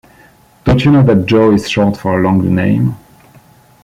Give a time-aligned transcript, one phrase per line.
[0.63, 2.97] Don't you know that Jo is short for a longer name?